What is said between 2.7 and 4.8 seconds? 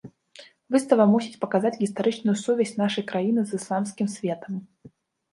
нашай краіны з ісламскім светам.